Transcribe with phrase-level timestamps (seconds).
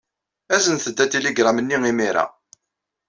[0.55, 2.25] Aznet-d atiligṛam-nni imir-a.